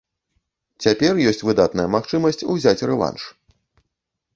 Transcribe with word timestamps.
Цяпер 0.85 1.21
ёсць 1.33 1.45
выдатная 1.49 1.87
магчымасць 1.99 2.45
узяць 2.55 2.85
рэванш. 2.95 3.33